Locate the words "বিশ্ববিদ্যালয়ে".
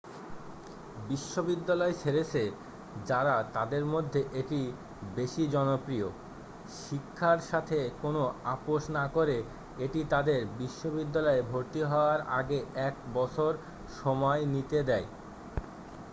10.57-11.41